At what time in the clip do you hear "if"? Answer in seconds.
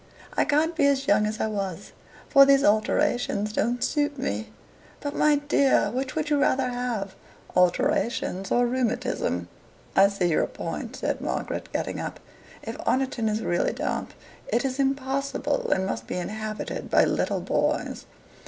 12.63-12.79